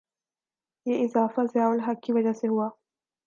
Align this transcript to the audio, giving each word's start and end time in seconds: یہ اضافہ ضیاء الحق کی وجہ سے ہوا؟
یہ 0.85 1.03
اضافہ 1.03 1.41
ضیاء 1.53 1.69
الحق 1.69 2.01
کی 2.03 2.13
وجہ 2.13 2.33
سے 2.33 2.47
ہوا؟ 2.47 2.69